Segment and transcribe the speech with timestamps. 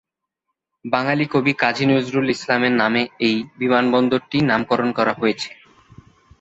[0.85, 5.49] বাঙালি কবি কাজী নজরুল ইসলামের নামে এই বিমানবন্দরটির নামকরণ করা হয়েছে।